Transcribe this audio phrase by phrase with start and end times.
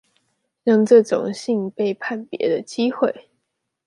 [0.63, 3.29] 讓這種信被判別的機會